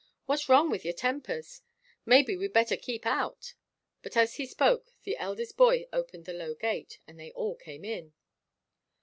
What's 0.25 0.49
wrong 0.49 0.71
with 0.71 0.83
your 0.83 0.95
tempers? 0.95 1.61
Maybe 2.07 2.35
we'd 2.35 2.53
better 2.53 2.75
keep 2.75 3.05
out." 3.05 3.53
But 4.01 4.17
as 4.17 4.37
he 4.37 4.47
spoke 4.47 4.95
the 5.03 5.15
eldest 5.15 5.55
boy 5.57 5.85
opened 5.93 6.25
the 6.25 6.33
low 6.33 6.55
gate, 6.55 6.97
and 7.05 7.19
they 7.19 7.29
all 7.33 7.53
came 7.53 7.85
in. 7.85 8.11